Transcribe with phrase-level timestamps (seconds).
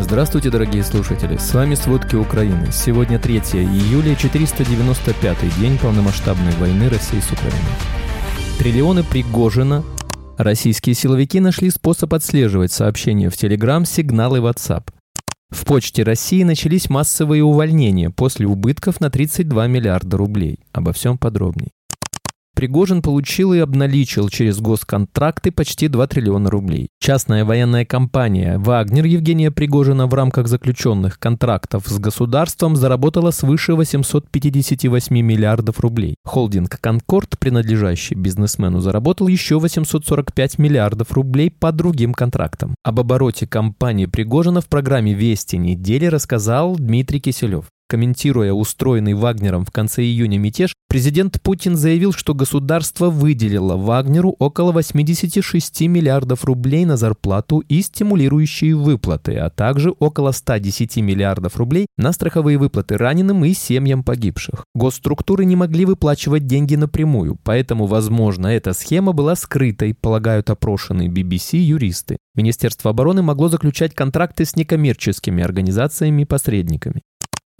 [0.00, 1.36] Здравствуйте, дорогие слушатели!
[1.38, 2.70] С вами «Сводки Украины».
[2.70, 7.58] Сегодня 3 июля, 495-й день полномасштабной войны России с Украиной.
[8.60, 9.82] Триллионы Пригожина.
[10.36, 14.84] Российские силовики нашли способ отслеживать сообщения в Телеграм, сигналы WhatsApp.
[15.50, 20.60] В Почте России начались массовые увольнения после убытков на 32 миллиарда рублей.
[20.72, 21.72] Обо всем подробней.
[22.58, 26.88] Пригожин получил и обналичил через госконтракты почти 2 триллиона рублей.
[26.98, 35.20] Частная военная компания «Вагнер» Евгения Пригожина в рамках заключенных контрактов с государством заработала свыше 858
[35.20, 36.16] миллиардов рублей.
[36.24, 42.74] Холдинг «Конкорд», принадлежащий бизнесмену, заработал еще 845 миллиардов рублей по другим контрактам.
[42.82, 47.66] Об обороте компании Пригожина в программе «Вести недели» рассказал Дмитрий Киселев.
[47.90, 54.72] Комментируя устроенный Вагнером в конце июня мятеж, президент Путин заявил, что государство выделило Вагнеру около
[54.72, 62.12] 86 миллиардов рублей на зарплату и стимулирующие выплаты, а также около 110 миллиардов рублей на
[62.12, 64.66] страховые выплаты раненым и семьям погибших.
[64.74, 71.56] Госструктуры не могли выплачивать деньги напрямую, поэтому, возможно, эта схема была скрытой, полагают опрошенные BBC
[71.56, 72.18] юристы.
[72.34, 77.00] Министерство обороны могло заключать контракты с некоммерческими организациями-посредниками.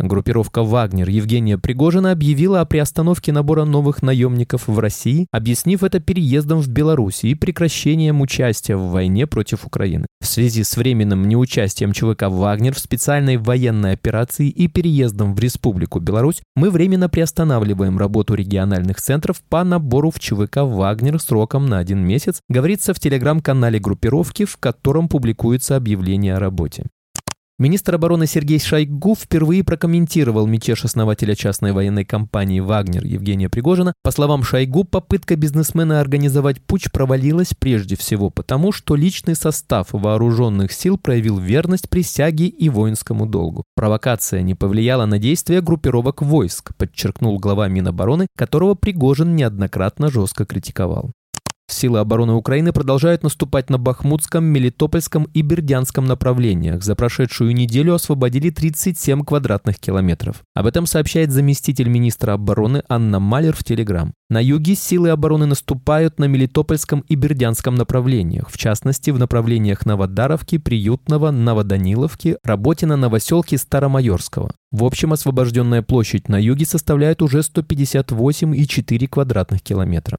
[0.00, 6.60] Группировка «Вагнер» Евгения Пригожина объявила о приостановке набора новых наемников в России, объяснив это переездом
[6.60, 10.06] в Беларусь и прекращением участия в войне против Украины.
[10.20, 15.98] В связи с временным неучастием ЧВК «Вагнер» в специальной военной операции и переездом в Республику
[15.98, 22.06] Беларусь, мы временно приостанавливаем работу региональных центров по набору в ЧВК «Вагнер» сроком на один
[22.06, 26.84] месяц, говорится в телеграм-канале группировки, в котором публикуется объявление о работе.
[27.60, 33.94] Министр обороны Сергей Шойгу впервые прокомментировал мятеж основателя частной военной компании «Вагнер» Евгения Пригожина.
[34.04, 40.70] По словам Шойгу, попытка бизнесмена организовать путь провалилась прежде всего потому, что личный состав вооруженных
[40.70, 43.64] сил проявил верность присяге и воинскому долгу.
[43.74, 51.10] Провокация не повлияла на действия группировок войск, подчеркнул глава Минобороны, которого Пригожин неоднократно жестко критиковал.
[51.70, 56.82] Силы обороны Украины продолжают наступать на Бахмутском, Мелитопольском и Бердянском направлениях.
[56.82, 60.42] За прошедшую неделю освободили 37 квадратных километров.
[60.54, 64.14] Об этом сообщает заместитель министра обороны Анна Малер в Телеграм.
[64.30, 70.58] На юге силы обороны наступают на Мелитопольском и Бердянском направлениях, в частности в направлениях Новодаровки,
[70.58, 74.50] Приютного, Новоданиловки, Работина, Новоселки, Старомайорского.
[74.70, 80.18] В общем, освобожденная площадь на юге составляет уже 158,4 квадратных километра.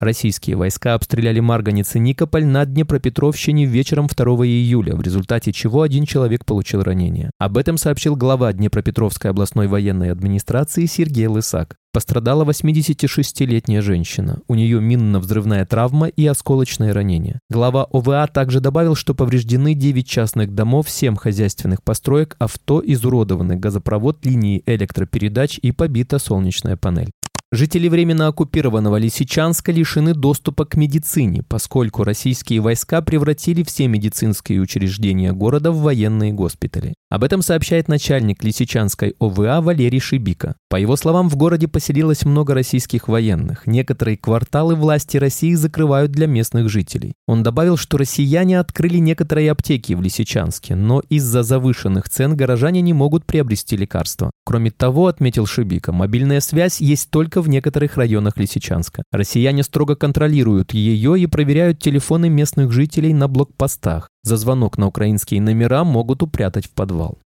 [0.00, 6.06] Российские войска обстреляли Марганец и Никополь на Днепропетровщине вечером 2 июля, в результате чего один
[6.06, 7.30] человек получил ранение.
[7.38, 11.76] Об этом сообщил глава Днепропетровской областной военной администрации Сергей Лысак.
[11.92, 14.40] Пострадала 86-летняя женщина.
[14.48, 17.40] У нее минно-взрывная травма и осколочное ранение.
[17.50, 24.24] Глава ОВА также добавил, что повреждены 9 частных домов, 7 хозяйственных построек, авто, изуродованы газопровод,
[24.24, 27.10] линии электропередач и побита солнечная панель.
[27.52, 35.32] Жители временно оккупированного Лисичанска лишены доступа к медицине, поскольку российские войска превратили все медицинские учреждения
[35.32, 36.94] города в военные госпитали.
[37.10, 40.54] Об этом сообщает начальник Лисичанской ОВА Валерий Шибика.
[40.68, 43.66] По его словам, в городе поселилось много российских военных.
[43.66, 47.14] Некоторые кварталы власти России закрывают для местных жителей.
[47.26, 52.92] Он добавил, что россияне открыли некоторые аптеки в Лисичанске, но из-за завышенных цен горожане не
[52.92, 54.30] могут приобрести лекарства.
[54.44, 59.02] Кроме того, отметил Шибика, мобильная связь есть только в некоторых районах Лисичанска.
[59.12, 64.08] Россияне строго контролируют ее и проверяют телефоны местных жителей на блокпостах.
[64.22, 67.18] За звонок на украинские номера могут упрятать в подвал.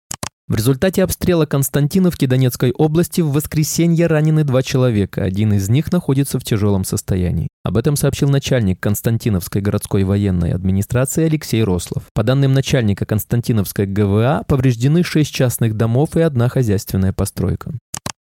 [0.49, 6.39] В результате обстрела Константиновки Донецкой области в воскресенье ранены два человека, один из них находится
[6.39, 7.49] в тяжелом состоянии.
[7.65, 12.03] Об этом сообщил начальник Константиновской городской военной администрации Алексей Рослов.
[12.13, 17.73] По данным начальника Константиновской ГВА, повреждены шесть частных домов и одна хозяйственная постройка.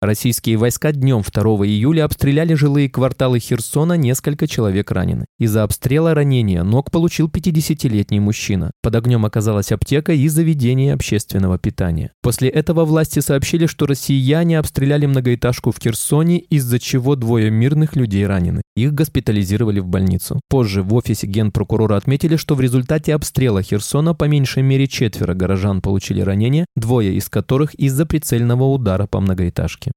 [0.03, 5.27] Российские войска днем 2 июля обстреляли жилые кварталы Херсона, несколько человек ранены.
[5.39, 8.73] Из-за обстрела ранения ног получил 50-летний мужчина.
[8.83, 12.11] Под огнем оказалась аптека и заведение общественного питания.
[12.21, 18.27] После этого власти сообщили, что россияне обстреляли многоэтажку в Херсоне, из-за чего двое мирных людей
[18.27, 18.63] ранены.
[18.75, 20.41] Их госпитализировали в больницу.
[20.49, 25.81] Позже в офисе генпрокурора отметили, что в результате обстрела Херсона по меньшей мере четверо горожан
[25.81, 29.92] получили ранения, двое из которых из-за прицельного удара по многоэтажке.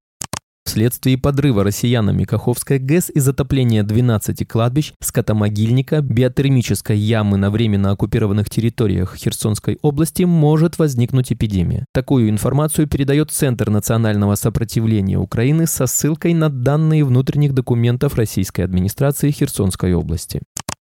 [0.66, 8.50] Вследствие подрыва россиянами Каховской ГЭС и затопления 12 кладбищ, скотомогильника, биотермической ямы на временно оккупированных
[8.50, 11.86] территориях Херсонской области может возникнуть эпидемия.
[11.94, 19.32] Такую информацию передает Центр национального сопротивления Украины со ссылкой на данные внутренних документов российской администрации
[19.32, 20.42] Херсонской области.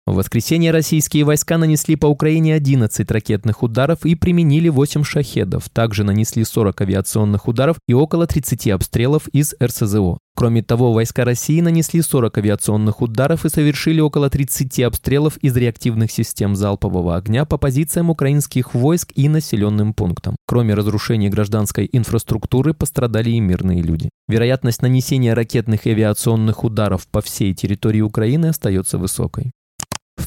[0.09, 5.69] В воскресенье российские войска нанесли по Украине 11 ракетных ударов и применили 8 шахедов.
[5.69, 10.17] Также нанесли 40 авиационных ударов и около 30 обстрелов из РСЗО.
[10.35, 16.11] Кроме того, войска России нанесли 40 авиационных ударов и совершили около 30 обстрелов из реактивных
[16.11, 20.37] систем залпового огня по позициям украинских войск и населенным пунктам.
[20.47, 24.09] Кроме разрушения гражданской инфраструктуры, пострадали и мирные люди.
[24.27, 29.53] Вероятность нанесения ракетных и авиационных ударов по всей территории Украины остается высокой.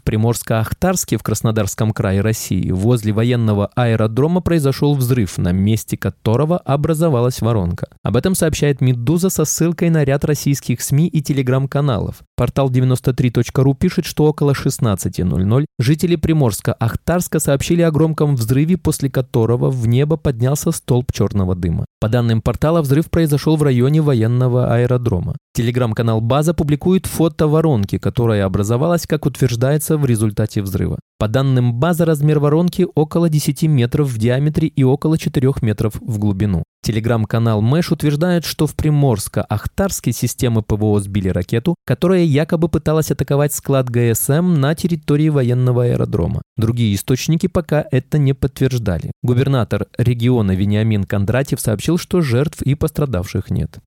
[0.01, 7.41] В Приморско-Ахтарске в Краснодарском крае России возле военного аэродрома произошел взрыв, на месте которого образовалась
[7.41, 7.87] воронка.
[8.03, 12.21] Об этом сообщает «Медуза» со ссылкой на ряд российских СМИ и телеграм-каналов.
[12.35, 19.87] Портал 93.ru пишет, что около 16.00 жители Приморска-Ахтарска сообщили о громком взрыве, после которого в
[19.87, 21.85] небо поднялся столб черного дыма.
[21.99, 25.35] По данным портала, взрыв произошел в районе военного аэродрома.
[25.53, 30.97] Телеграм-канал «База» публикует фото воронки, которая образовалась, как утверждается, в результате взрыва.
[31.19, 36.19] По данным базы, размер воронки около 10 метров в диаметре и около 4 метров в
[36.19, 36.63] глубину.
[36.83, 43.89] Телеграм-канал Mash утверждает, что в Приморско-Ахтарске системы ПВО сбили ракету, которая якобы пыталась атаковать склад
[43.89, 46.43] ГСМ на территории военного аэродрома.
[46.55, 49.11] Другие источники пока это не подтверждали.
[49.21, 53.79] Губернатор региона Вениамин Кондратьев сообщил, что жертв и пострадавших нет.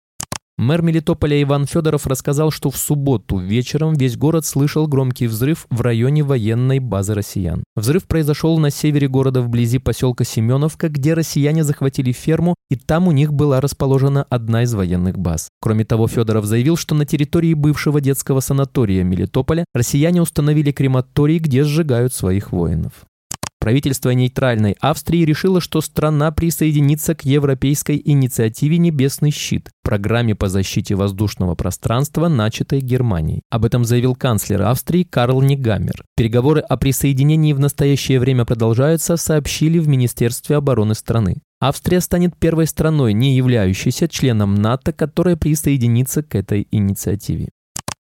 [0.57, 5.81] Мэр Мелитополя Иван Федоров рассказал, что в субботу вечером весь город слышал громкий взрыв в
[5.81, 7.65] районе военной базы россиян.
[7.75, 13.13] Взрыв произошел на севере города вблизи поселка Семеновка, где россияне захватили ферму, и там у
[13.13, 15.49] них была расположена одна из военных баз.
[15.61, 21.65] Кроме того, Федоров заявил, что на территории бывшего детского санатория Мелитополя россияне установили крематорий, где
[21.65, 22.93] сжигают своих воинов.
[23.65, 30.95] Правительство нейтральной Австрии решило, что страна присоединится к европейской инициативе «Небесный щит» программе по защите
[30.95, 33.41] воздушного пространства, начатой Германией.
[33.49, 36.05] Об этом заявил канцлер Австрии Карл Нигамер.
[36.15, 41.37] Переговоры о присоединении в настоящее время продолжаются, сообщили в Министерстве обороны страны.
[41.59, 47.49] Австрия станет первой страной, не являющейся членом НАТО, которая присоединится к этой инициативе.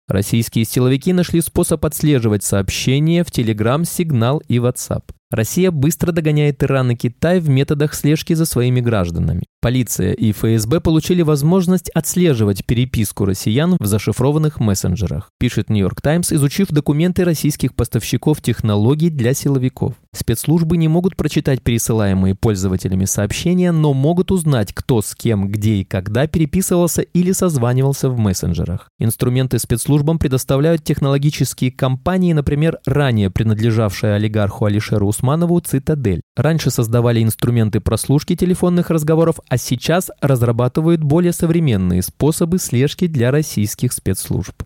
[0.09, 5.03] Российские силовики нашли способ отслеживать сообщения в Telegram, Signal и WhatsApp.
[5.33, 9.45] Россия быстро догоняет Иран и Китай в методах слежки за своими гражданами.
[9.63, 16.69] Полиция и ФСБ получили возможность отслеживать переписку россиян в зашифрованных мессенджерах, пишет Нью-Йорк Таймс, изучив
[16.69, 19.95] документы российских поставщиков технологий для силовиков.
[20.15, 25.85] Спецслужбы не могут прочитать пересылаемые пользователями сообщения, но могут узнать, кто с кем, где и
[25.85, 28.91] когда переписывался или созванивался в мессенджерах.
[28.99, 36.21] Инструменты спецслужбам предоставляют технологические компании, например, ранее принадлежавшая олигарху Алишеру Усманову «Цитадель».
[36.37, 43.95] Раньше создавали инструменты прослушки телефонных разговоров, а сейчас разрабатывают более современные способы слежки для российских
[43.95, 44.63] спецслужб.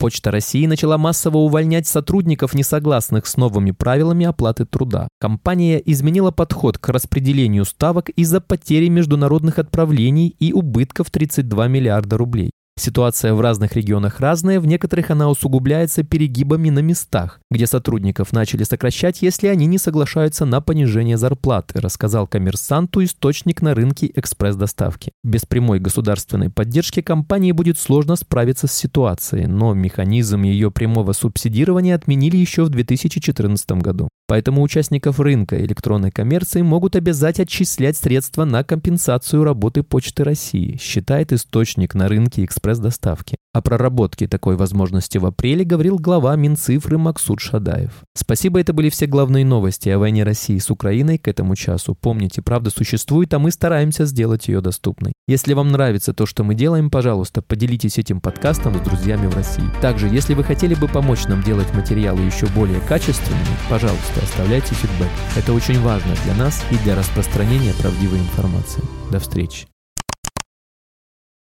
[0.00, 5.08] Почта России начала массово увольнять сотрудников, не согласных с новыми правилами оплаты труда.
[5.20, 12.50] Компания изменила подход к распределению ставок из-за потери международных отправлений и убытков 32 миллиарда рублей.
[12.80, 18.62] Ситуация в разных регионах разная, в некоторых она усугубляется перегибами на местах, где сотрудников начали
[18.62, 25.12] сокращать, если они не соглашаются на понижение зарплаты, рассказал коммерсанту источник на рынке экспресс-доставки.
[25.22, 31.94] Без прямой государственной поддержки компании будет сложно справиться с ситуацией, но механизм ее прямого субсидирования
[31.94, 34.08] отменили еще в 2014 году.
[34.30, 41.32] Поэтому участников рынка электронной коммерции могут обязать отчислять средства на компенсацию работы Почты России, считает
[41.32, 43.38] источник на рынке экспресс-доставки.
[43.52, 47.90] О проработке такой возможности в апреле говорил глава Минцифры Максут Шадаев.
[48.14, 51.96] Спасибо, это были все главные новости о войне России с Украиной к этому часу.
[52.00, 55.12] Помните, правда существует, а мы стараемся сделать ее доступной.
[55.26, 59.64] Если вам нравится то, что мы делаем, пожалуйста, поделитесь этим подкастом с друзьями в России.
[59.82, 65.10] Также, если вы хотели бы помочь нам делать материалы еще более качественными, пожалуйста, оставляйте фидбэк.
[65.36, 68.82] Это очень важно для нас и для распространения правдивой информации.
[69.10, 69.66] До встречи.